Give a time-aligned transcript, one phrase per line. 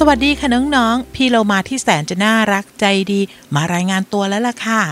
[0.00, 3.20] สวัสดีค่ะน้องๆ พี่เรามาที่แสนจะน่ารักใจดี
[3.54, 4.82] มารายงานตัวแล้วล่ะค่ะ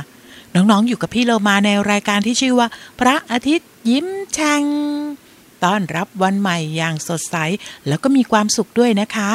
[0.55, 2.69] น้องๆ อยู่กับพี่เรามาในรายการที่ชื่อว่า
[3.00, 4.65] พระอาทิตย์ยิ้มแฉ่ง
[5.65, 7.37] ต้อนรับวันใหม่อย่างสดใส
[7.89, 9.31] แล้วก็มีความสุขด้วยนะคะ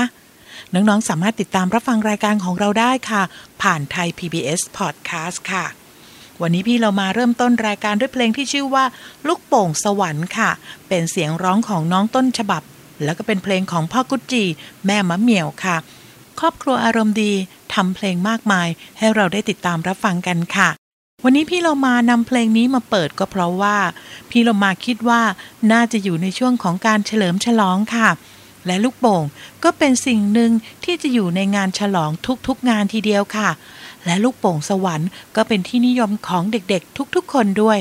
[0.73, 3.23] น้องๆ สามารถติดตามรับฟังรายการของเราได้ค่ะ
[3.61, 5.65] ผ่านไทย PBS Podcast ค่ะ
[6.41, 8.85] วันนี้พี่เรามาเริ่มต้นรายการด้วยเพลงที่ชื่อว่า
[9.27, 10.49] ลูกโป่งสวรรค์ค่ะ
[10.87, 12.61] เป็นเสียงร้องของน้องต้นฉบับ
[13.03, 14.43] แล้วก็เป็นเพลงของพ่อกุจจี
[14.85, 15.78] แม่มะเหมี่ยวค่ะ
[16.40, 17.34] ครอบครัวอารมณ์ดี
[17.73, 18.67] ทำเพลงมากมาย
[18.97, 20.70] ให้เราได้ติดตามรับฟังกันค่ะ
[21.23, 23.78] วันนี้พี่เรามานำเพลงนี้มาเปิดก็เพราะว่า
[24.29, 25.22] พี่เรามาคิดว่า
[25.72, 28.09] น่าจะอยู่ในช่วงของการเฉลิมฉลองค่ะ
[28.67, 29.23] และลูกโป่ง
[29.64, 30.52] ก็เป็นสิ่งหนึ่ง
[30.84, 32.11] ที่จะอยู่ในงานฉลอง
[32.47, 33.49] ทุกๆงานทีเดียวค่ะ
[34.05, 37.79] และลูกโป่งสวรรค์ก็เป็นที่นิยมของเด็กๆ ทุกๆ คนด้วย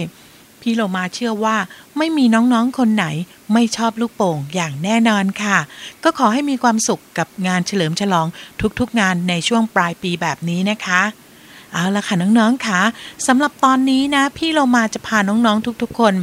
[0.63, 1.57] พี่โลมาเชื่อว่า
[1.97, 3.07] ไม่มีน้องๆคนไหน
[3.53, 5.59] ไม่ชอบลูกโป่งอย่างแน่นอนค่ะ
[6.05, 8.27] ก็ขอให้มีความสุขกับงานเฉลิมฉลอง
[8.79, 11.03] ทุกๆงานในช่วงปลายปีแบบนี้นะคะ
[11.73, 12.81] เอาละค่ะน้องๆค่ะ
[13.27, 16.15] สำหรับตอนนี้นะ พี่โลมาจะพาน้องๆทุกๆคน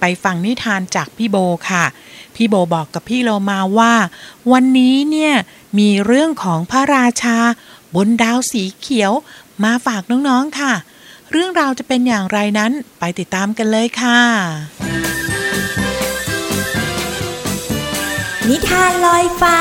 [0.00, 1.36] ไปฟังนิทานจากพี่โบ
[1.70, 1.84] ค่ะ
[2.34, 3.94] พี่โบบอกกับพี่โลมาว่า
[4.52, 5.34] วันนี้เนี่ย
[5.78, 7.38] มีเรื่องของพระราชา
[7.94, 9.12] บนดาวสีเขียว
[9.64, 10.72] มาฝากน้องๆค่ะ
[11.36, 14.20] เรื่องราวจะเป็นอย่างไรนั้นไปติดตามกันเลยค่ะ
[18.48, 19.58] นิทานลอยฟ้า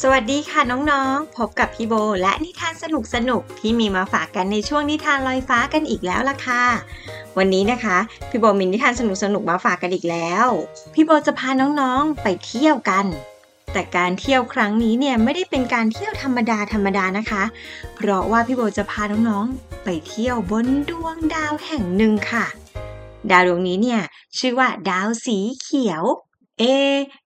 [0.00, 2.84] สวัสดีค่ะน้องๆ พบกับพี่โบ และนิทานส
[3.28, 6.64] นุกๆที่มีมาฝากกันในช่วงนิทานลอยฟ้ากันอีกแล้วล่ะค่ะ
[7.38, 7.98] วันนี้นะคะ
[8.30, 9.02] พี่โบมีนิทานส
[9.34, 10.46] นุกๆมาฝากกันอีกแล้ว
[10.94, 13.06] พี่โบจะพาน้องๆไปเที่ยวกัน
[13.72, 17.42] แต่การเที่ยวครั้งนี้เนี่ยไม่ได้เป็นการเที่ยวธรรมดาธรรมดานะคะ
[17.96, 22.46] เพราะว่าพี่โบจะพาน้องๆไปเที่ยวบนดวงดาวแห่งหนึ่งค่ะ
[23.30, 24.00] ดาวดวงนี้เนี่ย
[24.38, 26.02] ชื่อว่าดาวสีเขียว
[26.58, 26.62] เอ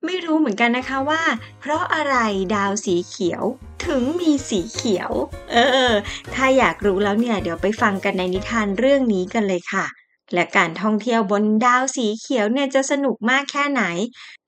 [0.05, 1.23] ไม่รู้เหมือนกันนะคะว่า
[1.61, 2.17] เพราะอะไร
[2.55, 3.43] ดาวสีเขียว
[3.87, 5.11] ถึงมีสีเขียว
[5.53, 5.57] เอ
[5.91, 5.93] อ
[6.35, 9.87] ถ้าอยากรู้แล้วเนี่ยเดี๋ยวไปฟังกันในนิทานเรื่องนี้กันเลยค่ะ
[10.35, 13.83] และการท่องเที่ยวบนดาวสีเขียวเนี่ยจะสนุกมากแค่ไหน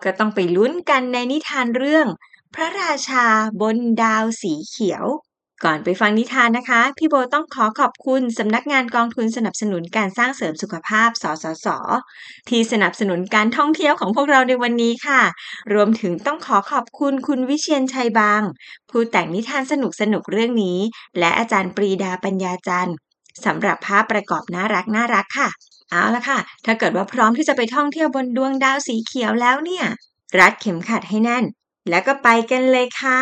[0.04, 2.06] ก็ต้องไปลุ้นกันในนิทานเรื่อง
[2.54, 3.26] พระราชา
[3.60, 5.06] บนดาวสีเขียว
[5.64, 11.66] ก่อนไปฟังนิทานนะคะ พี่โบต้องขอขอบคุณสำนักงานกองทุนสนับสนุนการสร้างเสริมสุขภาพสสส
[12.48, 15.22] ที่สนับสนุนการท่องเที่ยวของพวกเราในวันนี้ค่ะ
[15.74, 18.42] รวมถึงต้องขอขอบคุณคุณวิเชียนชัยบาง
[18.90, 20.78] ผู้แต่งนิทานสนุกสนุกเรื่องนี้
[21.18, 22.96] และอาจารย์ปรีดาปัญญาจันทร์
[23.44, 25.48] สำหรับภาพประกอบน่ารักน่ารักค่ะ
[25.90, 29.84] เอาละค่ะ ถ้าเกิดว่าพร้อมที่จะไปท่องเที่ยวบนดวงดาวสีเขียวแล้วเนี่ย
[30.38, 31.44] รัดเข็มขัดให้แน่น
[31.88, 33.20] แล้วก็ไปกันเลยค่ะ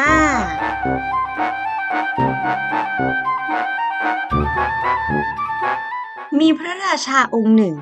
[6.40, 7.74] มีพระราชาองค์หนึ่ง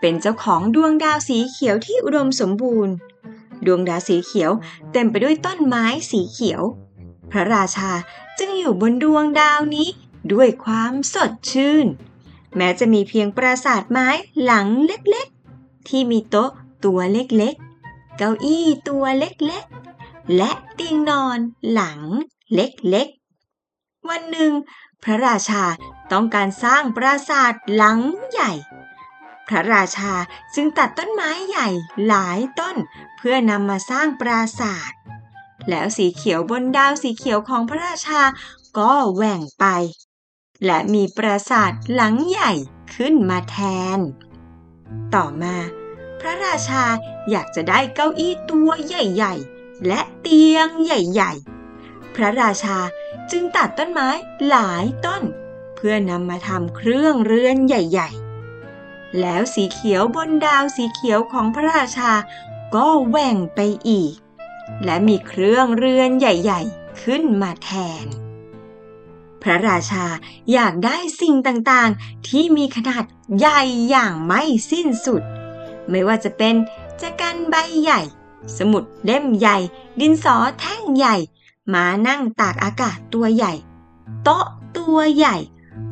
[0.00, 2.94] เป็นเจ้าของดวงดาวสีเขียวที่อุดมสมบูรณ์
[3.66, 4.50] ดวงดาวสีเขียว
[4.92, 6.62] เต็มไปด้วยต้นไม้สีเขียว
[7.30, 7.90] พระราชา
[8.38, 9.88] จึงอยู่บนดวงดาวนี้
[10.32, 11.86] ด้วยความสดชื่น
[12.56, 14.08] แม้จะมีเพียงปราสาทไม้
[14.42, 16.50] หลังเล็กๆ ที่มีโต๊ะ
[16.84, 21.38] ตัวเล็กๆ เก้าอี้ตัวเล็กๆ และเตียงนอน
[21.72, 22.00] หลัง
[22.54, 24.52] เล็กๆ วันหนึ่ง
[25.02, 25.64] พระราชา
[26.12, 27.98] ต้องการสร้างปราสาทหลัง
[28.30, 28.52] ใหญ่
[29.48, 30.12] พระราชา
[30.54, 31.68] จึงตัดต้นไม้ใหญ่
[32.06, 32.76] หลายต้น
[33.16, 34.90] เพื่อนำมาสร้างปราสาท
[35.68, 38.22] แล้วสีเขียวบนดาวสีเขียวของพระราชา
[38.78, 39.64] ก็แหว่งไป
[40.66, 42.52] และมีปราสาทหลังใหญ่
[42.94, 43.58] ขึ้นมาแท
[43.96, 43.98] น
[45.14, 45.56] ต่อมา
[46.20, 46.84] พระราชา
[47.30, 52.78] อยากจะได้เก้าอี้ตัวใหญ่ๆ และเตียงใหญ่ๆ พระราชา
[53.30, 54.08] จึงตัดต้นไม้
[54.48, 55.22] หลายต้น
[55.74, 58.10] เพื่อนำมาทำเครื่องเรือนใหญ่
[58.64, 62.12] ๆ แล้วสีเขียวบนดาวสีเขียวของพระราชา
[62.74, 64.14] ก็แหว่งไปอีก
[64.84, 67.70] และมีเครื่องเรือนใหญ่ ๆ ขึ้นมาแท
[68.04, 68.06] น
[69.42, 70.04] พระราชา
[70.52, 73.04] อยากได้สิ่งต่างๆ ที่มีขนาด
[73.38, 75.22] ใหญ่อย่างไม่สิ้นสุด
[75.90, 76.54] ไม่ว่าจะเป็น
[77.00, 78.00] จักรันใบใหญ่
[78.58, 79.58] สมุดเล่มใหญ่
[80.00, 81.16] ดินสอแท่งใหญ่
[81.72, 83.52] ม้านั่งตากอากาศตัวใหญ่
[84.24, 84.46] โต๊ะ
[84.76, 85.36] ตัวใหญ่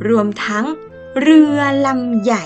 [0.08, 0.64] รวมทั้ง
[1.20, 2.44] เรือลำใหญ่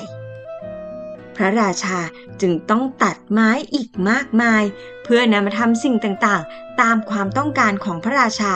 [1.37, 1.99] พระราชา
[2.41, 4.63] จึงต้องตัดไม้อีกมากมาย
[5.03, 8.55] เพื่อนำมาทำสิ่งต่างๆ ตามความต้องการของพระราชา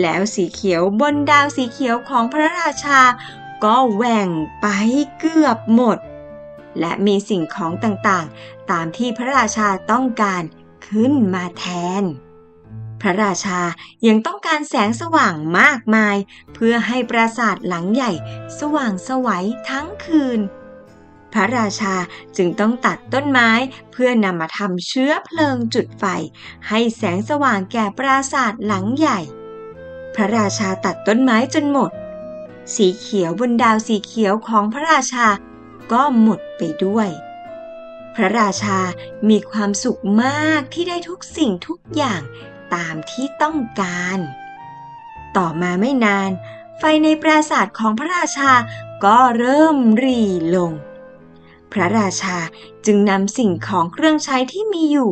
[0.00, 3.00] แล้วสีเขียวบนดาวสีเขียวของพระราชา
[3.64, 4.28] ก็แหว่ง
[4.60, 4.66] ไป
[5.18, 5.98] เกือบหมด
[6.80, 10.42] และมีสิ่งของต่างๆ ตามที่พระราชาต้องการ
[10.88, 11.64] ขึ้นมาแท
[12.02, 12.04] น
[13.02, 13.60] พระราชา
[14.06, 16.16] ยังต้องการแสงสว่างมากมาย
[16.54, 18.12] เพื่อให้ปราสาทหลังใหญ่
[18.58, 20.40] สว่างสวัยทั้งคืน
[21.32, 21.94] พระราชา
[22.36, 23.50] จึงต้องตัดต้นไม้
[23.92, 26.04] เพื่อนำมาทำเชื้อเพลิงจุดไฟ
[26.68, 29.20] ให้แสงสว่างแก่ปราสาทหลังใหญ่
[30.16, 31.90] พระราชาตัดต้นไม้จนหมด
[32.74, 35.26] สีเขียวบนดาวสีเขียวของพระราชา
[35.92, 37.08] ก็หมดไปด้วย
[38.14, 38.78] พระราชา
[39.28, 42.22] มีความสุขมากที่ได้ทุกสิ่งทุกอย่าง
[42.74, 44.18] ตามที่ต้องการ
[45.36, 46.30] ต่อมาไม่นาน
[46.78, 48.50] ไฟในปราสาทของพระราชา
[49.04, 50.20] ก็เริ่มรี
[50.54, 50.72] ลง
[51.72, 52.36] พระราชา
[52.86, 55.10] จึงนำสิ่งของเครื่องใช้ที่มีอยู่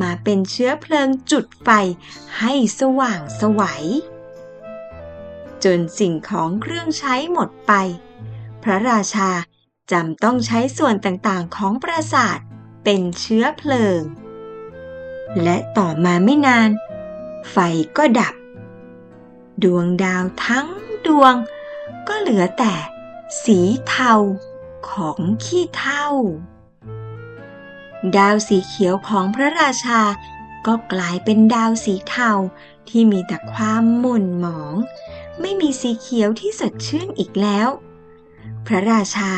[0.00, 1.68] มาเป็นเชื้อเพลิงจุดไฟ
[2.38, 3.86] ให้สว่างสวัย
[5.64, 7.72] จนสิ่งของเครื่องใช้หมดไป
[8.62, 9.30] พระราชา
[9.92, 12.38] จำต้องใช้ส่วนต่างๆของปราสาท
[12.84, 14.00] เป็นเชื้อเพลิง
[15.42, 16.70] และต่อมาไม่นาน
[17.50, 17.56] ไฟ
[17.96, 18.34] ก็ดับ
[19.62, 20.68] ดวงดาวทั้ง
[21.06, 21.34] ดวง
[22.08, 22.74] ก็เหลือแต่
[23.44, 24.12] สีเทา
[24.90, 26.06] ของขี้เถ้า
[28.16, 30.00] ดาวสีเขียวของพระราชา
[30.66, 32.30] ก็กลายเป็นดาวสีเทา
[32.88, 34.74] ที่มีแต่ความหม่นหมอง
[35.40, 37.68] ไม่มีสีเขียวที่สดชื่นอีกแล้ว
[38.66, 39.30] พระราชา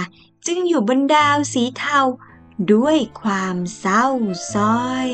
[0.46, 2.00] จึงอยู่บนดาวสีเทา
[2.72, 4.04] ด้วยความเศร้า
[4.54, 5.10] ส้อย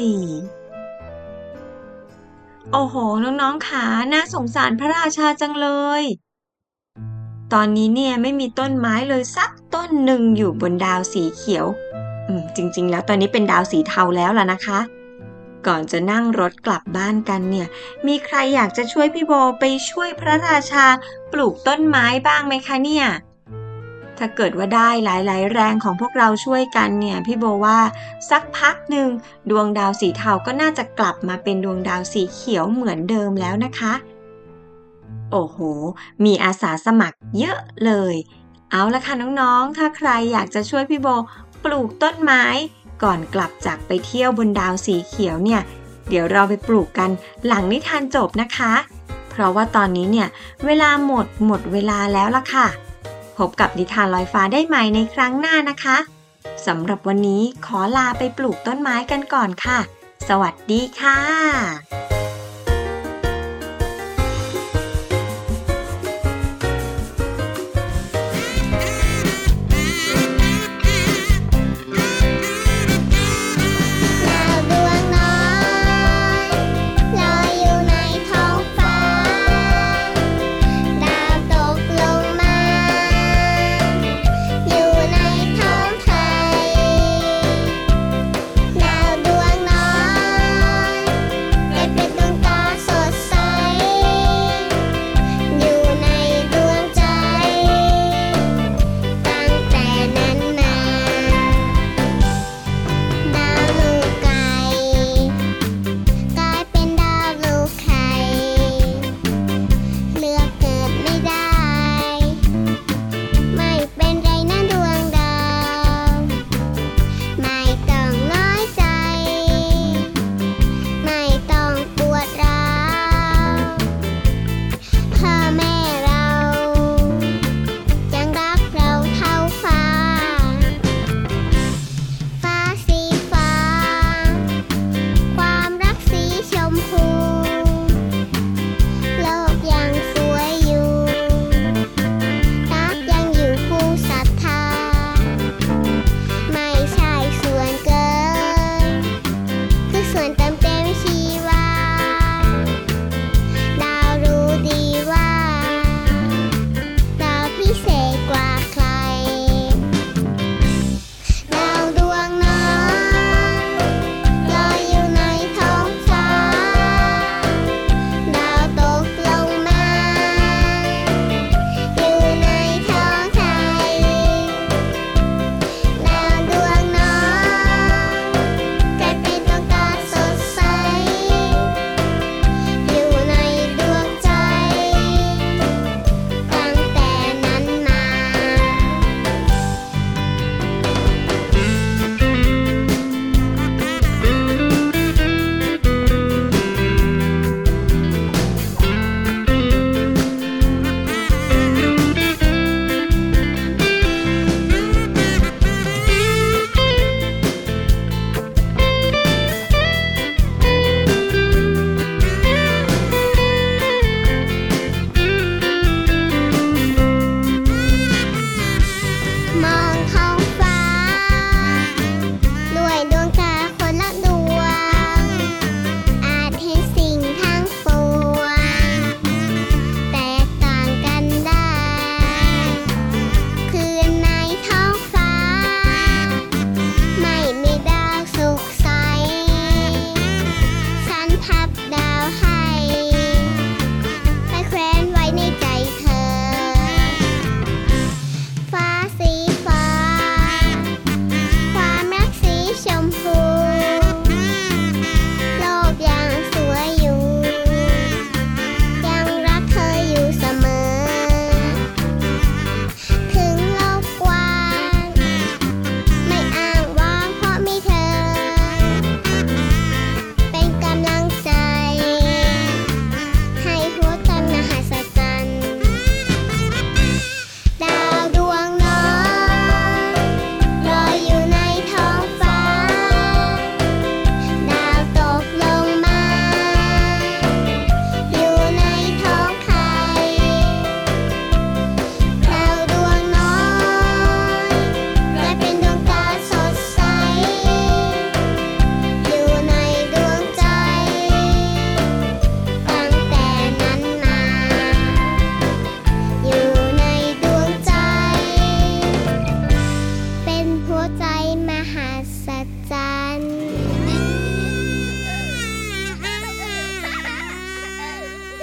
[2.73, 5.69] โอ้โห น้องๆขาน่าสงสารพระราชาจังเล
[6.01, 6.03] ย
[7.53, 11.67] ตอนนี้เนี่ยไม่มีต้นไม้เลยสักต้นหนึ่งอยู่บนดาวสีเขียว
[12.57, 14.79] จริง ๆ แล้วตอนนี้เป็นดาวสีเทาแล้วล่ะนะคะ
[15.67, 17.69] ก่อนจะนั่งรถกลับบ้านกันเนี่ย
[18.07, 20.87] มีใครอยากจะช่วยพี่โบไปช่วยพระราชา
[21.33, 23.07] ปลูกต้นไม้บ้างไหมคะเนี่ย
[24.19, 27.81] ถ้าเกิดว่าได้หลายๆ แรงของพวกเราช่วยกันเนี่ย พี่โบว่า
[28.31, 29.09] สักพักหนึ่ง
[29.51, 33.93] ดวงดาวสีเทาก็น่าจะกลับมาเป็นดวงดาวสีเขียวเหมือนเดิมแล้วนะคะ
[35.31, 35.59] โอ้โห
[36.25, 38.15] มีอาสาสมัครเยอะเลย
[38.71, 41.09] เอาละค่ะน้องๆ ถ้าใครอยากจะช่วยพี่โบ
[41.65, 42.45] ปลูกต้นไม้
[43.03, 45.61] ก่อนกลับจากไปเที่ยวบนดาวสีเขียวเนี่ย
[46.09, 47.11] เดี๋ยวเราไปปลูกกัน
[47.47, 48.73] หลังนิทานจบนะคะ
[49.31, 50.29] เพราะว่าตอนนี้เนี่ย
[50.67, 52.67] เวลาหมดหมดเวลาแล้วล่ะค่ะ
[53.39, 55.97] พบกับนิทานลอยฟ้าได้ใหม่ในครั้งหน้านะคะ
[56.67, 59.79] สำหรับวันนี้ขอลาไปปลูกต้นไม้กันก่อนค่ะ
[60.29, 62.20] สวัสดีค่ะ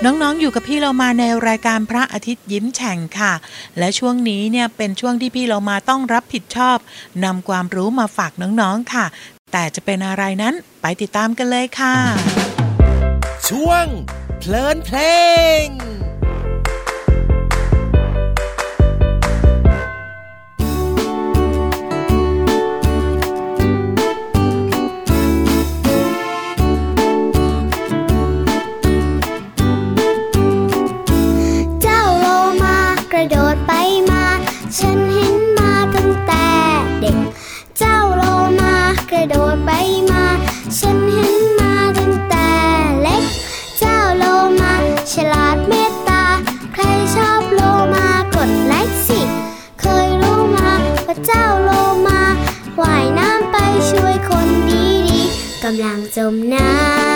[0.06, 3.34] น้องๆ อยู่กับพี่เรามาในรายการพระอาทิตย์ยิ้มแฉ่งค่ะ
[3.78, 6.78] และช่วงนี้เนี่ยเป็นช่วงที่พี่เรามาต้องรับผิดชอบ
[7.24, 9.06] นำความรู้มาฝากน้องๆค่ะ
[9.52, 11.96] แต่จะเป็นอะไรนั้นไปติดตามกันเลยค่ะ
[13.50, 13.86] ช่วง
[14.40, 14.98] เพลินเพล
[15.64, 15.66] ง
[39.40, 39.72] โดดไป
[40.12, 40.26] มา
[40.78, 42.50] ฉันเห็นมาตั้งแต่
[43.02, 43.24] เล็ก
[43.80, 44.24] เจ้าโล
[44.62, 44.74] มา
[45.12, 46.24] ฉลาดเมตตา
[46.74, 46.84] ใคร
[47.16, 47.62] ชอบโล
[47.94, 49.22] มากดไลค์สิ
[49.82, 50.70] เคยรู้มา
[51.06, 51.70] ว่าเจ้าโล
[52.08, 52.22] มา
[52.82, 53.58] ว่ายน้ำไป
[53.90, 57.07] ช่วยคนดีๆกำลังจมน้ำ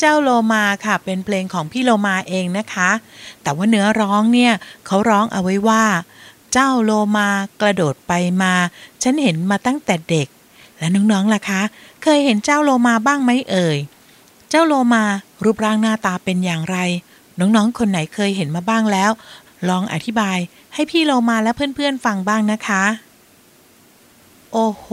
[0.00, 2.90] เจ้าโลมาค่ะ เป็นเพลงของพี่โลมาเองนะคะ
[3.42, 4.52] แต่ว่าเนื้อร้องเนี่ย
[4.86, 5.84] เขาร้องเอาไว้ว่า
[6.52, 7.28] เจ้าโลมา
[7.60, 8.54] กระโดดไปมา
[9.02, 10.28] ฉันเห็นมาตั้งแต่เด็ก
[10.78, 11.62] และน้องๆล่ะคะ
[12.02, 13.78] เคยเห็นเจ้าโลมาบ้างไหมเอ่ย
[14.50, 15.04] เจ้าโลมา
[15.44, 16.76] รูปร่างหน้าตาเป็นอย่างไร
[17.38, 19.10] น้องๆ คนไหนเคยเห็นมาบ้างแล้ว
[19.68, 20.38] ลองอธิบาย
[20.74, 22.84] ให้พี่โลมาและเพื่อนๆฟังบ้างนะคะ
[24.52, 24.86] โอ้โห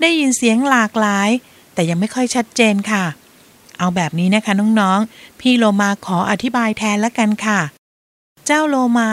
[0.00, 1.28] ได้ยินเสียงหลากหลาย
[1.74, 3.04] แต่ยังไม่ค่อยชัดเจนค่ะ
[3.78, 7.60] เอาแบบนี้นะคะน้องๆ พี่โลมาขออธิบายแทนละกันค่ะ
[8.46, 9.10] เจ้าโลมา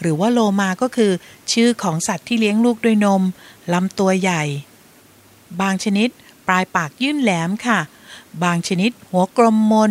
[0.00, 1.12] หรือว่าโลมาก็คือ
[1.52, 3.22] ชื่อของสัตว์ที่เลี้ยงลูกด้วยนม
[3.72, 4.42] ลำตัวใหญ่
[5.60, 6.08] บางชนิด
[6.48, 7.78] ปลายปากยื่นแหลมค่ะ
[8.44, 9.90] บางชนิดหัวกลมมน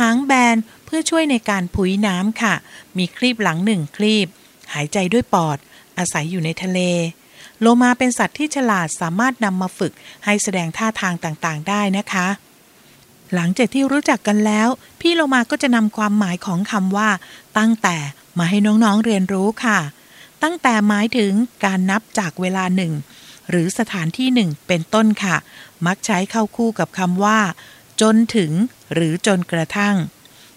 [0.00, 2.54] หางแบนเพื่อช่วยในการผุยน้ำค่ะ
[2.96, 4.26] มีครีบหลังหนึ่งครีบ
[4.72, 5.58] หายใจด้วยปอด
[5.98, 6.80] อาศัยอยู่ในทะเล
[7.60, 9.92] โลมาเป็นสัตว์ที่ฉลาดสามารถนำมาฝึก
[10.24, 12.26] ให้แสดงท่าทางต่างๆ ได้นะคะ
[13.34, 14.68] หลังจากที่รู้จักกันแล้ว
[15.00, 17.10] พี่โลมาก็จะนำความหมายของคำว่า
[17.58, 17.96] ตั้งแต่
[18.38, 19.78] มาให้น้องๆเรียนรู้ค่ะ
[20.42, 21.32] ตั้งแต่หมายถึง
[21.64, 22.92] การนับจากเวลาหนึ่ง
[23.50, 25.36] หรือสถานที่หนึ่งเป็นต้นค่ะ
[25.86, 27.38] มักใช้เข้าคู่กับคำว่า
[28.00, 28.52] จนถึง
[28.94, 29.96] หรือจนกระทั่ง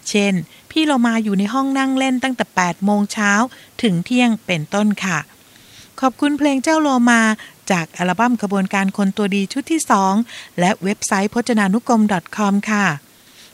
[0.08, 0.34] เช่น
[0.70, 3.32] พี่โลมาอยู่ในห้องนั่งเล่นตั้งแต่ 8 โมงเช้า
[3.82, 5.18] ถึงเที่ยงเป็นต้นค่ะ
[6.00, 7.22] ขอบคุณเพลงเจ้าโลมา
[7.70, 9.80] จากอัลบั้มขบวนการคนตัวดีชุดที่
[10.20, 12.02] 2 และเว็บไซต์พจนานุกรม
[12.36, 12.86] .com ค่ะ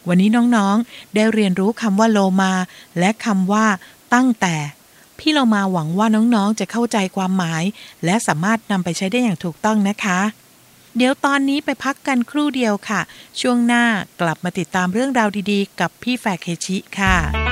[0.09, 2.53] วันนี้น้องๆ ได้เรียนรู้คำว่าโลมา
[2.99, 3.67] และคำว่า
[4.15, 4.57] ตั้งแต่
[5.19, 7.65] พี่เรามาหวังว่าน้องๆ จะเข้าใจความหมาย
[8.05, 10.21] และสามารถนำไปใช้ได้อย่างถูกต้องนะคะ
[10.97, 13.01] เดี๋ยวตอนนี้ไปพักกันครู่เดียวค่ะ
[13.41, 13.85] ช่วงหน้า
[14.21, 17.50] กลับมาติดตามเรื่องราวดีๆ กับพี่แฟร์เคชิค่ะ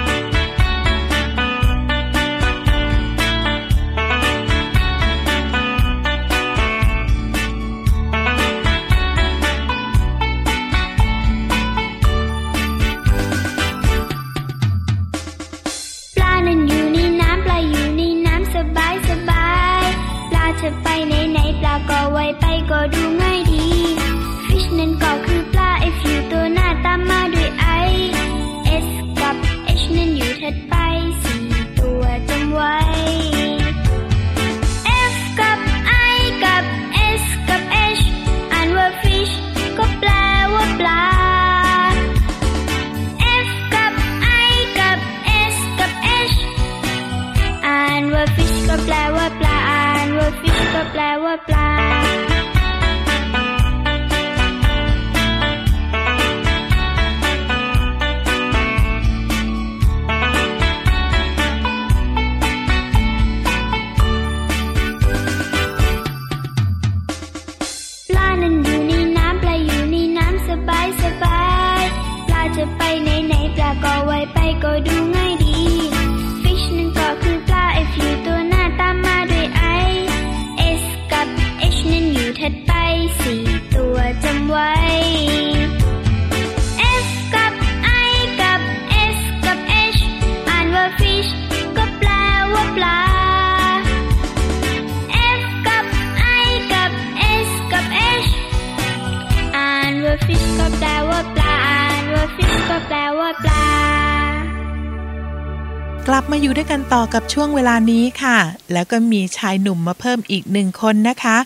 [106.41, 108.39] มาอยู่ด้วยกันต่อกับช่วงเวลานี้ค่ะ
[108.73, 111.37] แล้วก็มีชายหนุ่มมาเพิ่มอีกหนึ่งคนนะคะ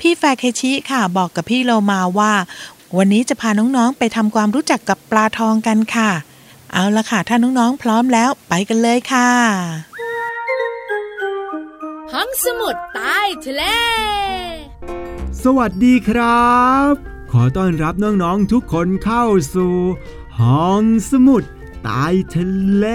[0.00, 2.32] พี่แฟเคชิค่ะบอกกับพี่โลมาว่า
[2.96, 6.10] วันนี้จะพาน้องๆไปทำความรู้จักกับปลาทองกันค่ะ
[6.72, 9.30] เอาละค่ะ ถ้าน้องๆพร้อมแล้วไปกันเลยค่ะ
[12.12, 13.62] ห้องสมุดใต้ทะเล
[15.42, 16.92] สวัสดีครับ
[17.32, 19.74] ขอต้อนรับน้องๆทุกคนเข้าสู่
[20.40, 21.42] ห้องสมุด
[21.84, 22.86] ใต้ทะเล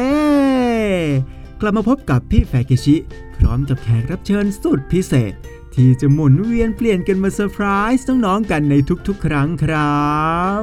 [1.61, 2.95] กลับมาพบกับพี่แฟกิชิ
[3.37, 5.33] พร้อมกับแขกรับเชิญสุดพิเศษ
[5.73, 7.65] ที่จะหมุนเวียนเปลี่ยนกันมาเซอร์ไพร
[7.97, 8.75] ส์น้องๆกันใน
[9.07, 10.05] ทุกๆ ครั้งครั
[10.59, 10.61] บ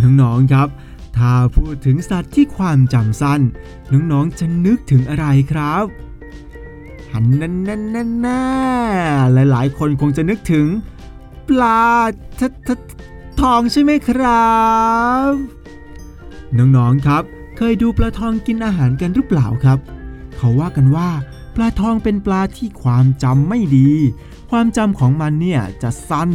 [0.00, 0.68] น้องๆครับ
[1.16, 3.40] ถ้าพูดถึงสัตว์ที่ความจำสั้น
[3.92, 5.84] น้องๆจะนึกถึงอะไรครับ
[7.12, 8.40] หันนั่นนั่นนั่นน่
[9.32, 10.66] หลายๆ คนคงจะนึกถึง
[11.48, 11.86] ปลา
[12.40, 12.70] ทท
[13.40, 14.54] ทองใช่ไหมครั
[15.30, 15.32] บ
[16.58, 17.22] น้องๆครับ
[17.56, 19.80] เคยดูปลาทองกินอาหารกันหรือเปล่าครับ
[20.36, 21.10] เขาว่ากันว่า
[21.54, 23.90] ปลาทองเป็นปลาที่ความจำไม่ดี
[24.50, 26.28] ความจำของมันเนี่ยจะสั้น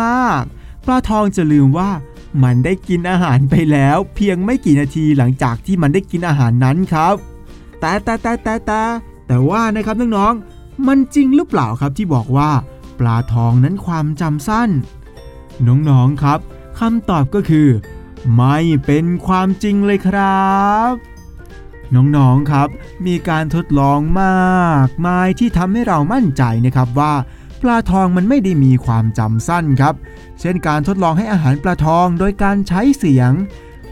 [0.00, 1.90] มากๆ ปลาทองจะลืมว่า
[2.42, 7.14] มันได้กินอาหารไปแล้ว เพียงไม่กี่นาทีหลังจากที่มันได้กินอาหารนั้นครับ
[7.80, 8.82] แต่แต่แต่แต่แต่
[9.26, 12.50] แต่ว่านะครับน้องๆ มันจริงหรือเปล่าครับที่บอกว่า
[12.98, 14.70] ปลาทองนั้นความจำสั้น
[15.66, 16.40] น้องๆครับ
[16.78, 17.68] คำตอบก็คือ
[18.36, 20.54] ไม่เป็นความจริงเลยครั
[20.90, 20.92] บ
[21.96, 22.68] น้องๆครับ
[23.06, 27.14] มีการทดลองมากมายที่ทำให้เรามั่นใจนะครับว่า
[27.62, 29.94] ปลาทองมันไม่ได้มีความจำสั้นครับ
[30.40, 33.32] เช่นการทดลองให้อาหารปลาทองโดยการใช้เสียง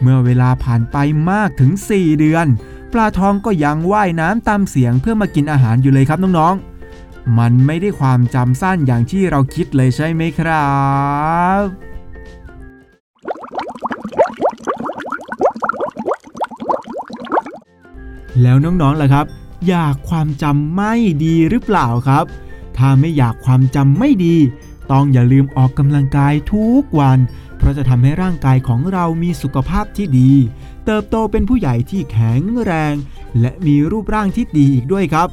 [0.01, 0.97] เมื่อเวลาผ่านไป
[1.31, 2.45] มากถึง 4 เดือน
[2.93, 10.71] ปลาทองก็ยังว่ายน้ำตามเสียงเพื่อมากินอาหารอยู่เลยครับน้องๆ มันไม่ได้ความจำสั้นอย่างที่เราคิดเลยใช่ไหมครั
[11.61, 11.92] บ
[18.41, 19.25] แล้วน้องๆล่ะครับ
[19.67, 20.93] อยากความจำไม่
[21.23, 22.25] ดีหรือเปล่าครับ
[22.77, 24.35] ถ้าไม่อยากความจำไม่ดี
[24.91, 27.19] ต้องอย่าลืมออกกำลังกายทุกวัน
[27.57, 30.31] เพราะจะทำให้ร่างกายของเรามีสุขภาพที่ดี
[30.85, 32.93] เติบโตเป็นผู้ใหญ่ที่แข็งแรง
[33.39, 35.29] และมีรูปร่างที่ดีอีกด้วยครับ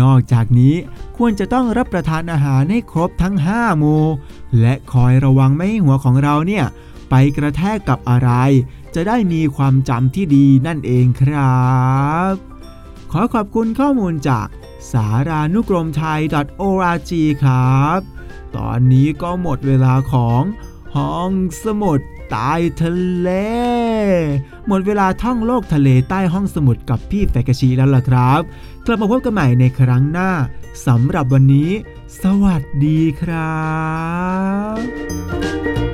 [0.00, 0.74] นอกจากนี้
[1.16, 4.04] ควรจะต้องรับประทานอาหารให้ครบทั้ง5หมู่
[4.60, 6.64] และคอยระวังไม่ให้หัวของเราเนี่ย
[7.10, 8.30] ไปกระแทกกับอะไร
[8.94, 12.34] จะได้มีความจำที่ดีนั่นเองครับ
[13.12, 14.46] ขอขอบคุณข้อมูลจาก
[14.92, 16.20] สารานุกรมไทย
[16.60, 17.10] .org
[17.42, 18.00] ครับ
[18.56, 20.42] ตอนนี้ก็หมดเวลาของ
[20.96, 21.32] ห้อง
[21.64, 23.30] สมุดใต้ทะเล
[24.68, 28.40] หมดเวลาท่องโลกทะเลใต้ห้องสมุดกับพี่แฟกชีแล้วล่ะครับ
[28.86, 30.30] กลับมาพบกันใหม่ในครั้งหน้า
[30.86, 31.70] สำหรับวันนี้
[32.22, 33.62] สวัสดีครั
[34.76, 35.93] บ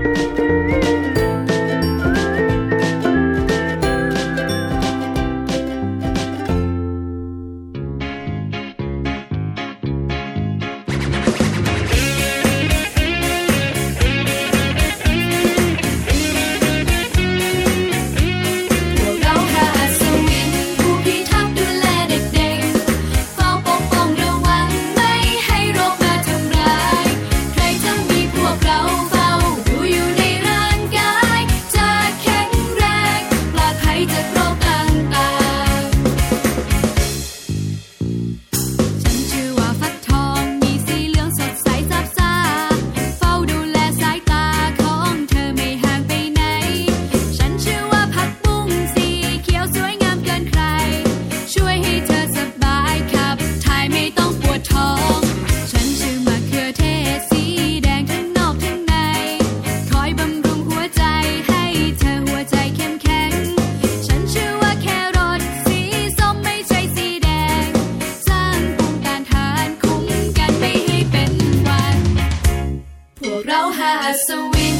[73.46, 73.92] เราหา
[74.26, 74.79] สวิน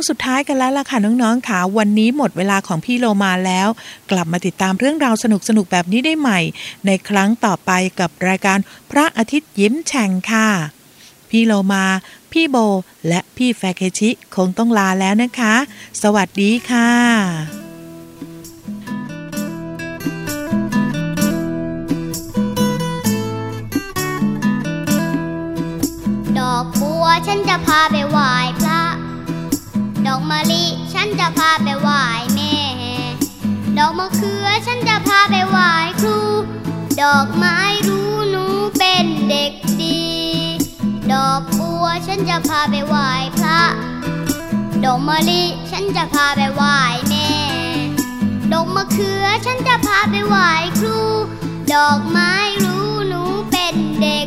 [0.00, 3.68] วงสุดท้ายกันแล้วล่ะค่ะน้องๆค่ะวันนี้หมดเวลาของพี่โลมาแล้ว
[4.10, 5.24] กลับมาติดตามเรื่องราวส
[5.56, 6.40] นุกๆแบบนี้ได้ใหม่
[6.86, 8.58] ในครั้งต่อไปกับรายการ
[8.90, 10.48] พระอาทิตย์ยิ้มแฉ่งค่ะ
[11.30, 11.84] พี่โลมา
[12.32, 12.56] พี่โบ
[13.08, 15.54] และพี่แฟเคชิคงต้องลาแล้วนะคะ
[16.02, 17.59] สวัสดีค่ะ
[34.62, 35.70] เขือฉันจะพาไปไหว้
[36.00, 36.18] ครู
[37.02, 37.56] ดอกไม้
[37.88, 38.44] รู้หนู
[38.78, 40.02] เป็นเด็กดี
[41.12, 43.62] ดอกบัวฉันจะพาไปไหว้พระ
[44.84, 46.76] ดอกมะลิฉันจะพาไปไหว้
[47.08, 47.28] แม่
[48.52, 50.98] ดอกมะเขือฉันจะพาไปไหว้ครู
[51.74, 52.32] ดอกไม้
[52.64, 54.26] รู้หนูเป็นเด็ก